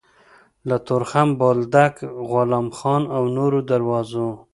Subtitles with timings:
[0.67, 1.95] له تورخم، بولدک،
[2.29, 4.27] غلام خان او نورو دروازو